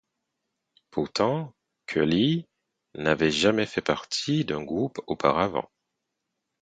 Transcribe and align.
Pourtant, 0.89 1.53
Cully 1.85 2.47
n'avait 2.95 3.29
jamais 3.29 3.67
fait 3.67 3.83
partie 3.83 4.43
d'un 4.45 4.63
groupe 4.63 4.99
auparavant. 5.05 5.69